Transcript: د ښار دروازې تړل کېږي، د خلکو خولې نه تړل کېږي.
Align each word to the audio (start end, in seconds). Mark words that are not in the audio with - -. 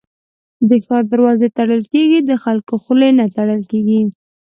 د 0.69 0.71
ښار 0.85 1.03
دروازې 1.13 1.47
تړل 1.57 1.83
کېږي، 1.93 2.19
د 2.29 2.31
خلکو 2.43 2.73
خولې 2.83 3.09
نه 3.19 3.25
تړل 3.35 3.61
کېږي. 3.71 4.01